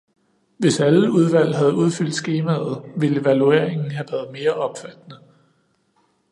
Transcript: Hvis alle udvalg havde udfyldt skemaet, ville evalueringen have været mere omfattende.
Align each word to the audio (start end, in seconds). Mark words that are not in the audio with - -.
Hvis 0.57 0.79
alle 0.79 1.11
udvalg 1.11 1.57
havde 1.57 1.75
udfyldt 1.75 2.13
skemaet, 2.13 2.91
ville 2.97 3.21
evalueringen 3.21 3.91
have 3.91 4.05
været 4.11 4.31
mere 4.31 4.53
omfattende. 4.53 5.19